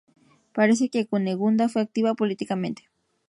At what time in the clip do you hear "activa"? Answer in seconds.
1.83-2.15